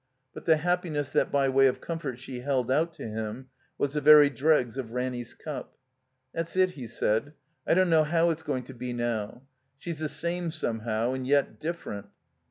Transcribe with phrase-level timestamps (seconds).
[0.33, 4.01] But the happiness that by way of comfort she held out to him was the
[4.01, 5.75] very dregs of Ranny's cup.
[6.33, 7.33] "That's it," he said.
[7.67, 9.43] "I don't know how it's going to be now.
[9.77, 12.07] She's the same, somehow, and yet different."